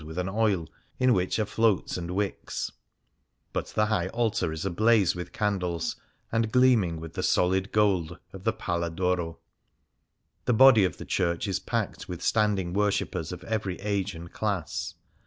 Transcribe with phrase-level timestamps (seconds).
[0.03, 0.25] 115
[0.57, 2.71] Things Seen in Venice which are floats and wicks;
[3.53, 5.95] but the High Altar is ablaze with candles,
[6.31, 9.37] and gleaming with the solid gold of the Pala d' Oro.
[10.45, 14.95] The body of the church is packed with standing worshippers of every age and class.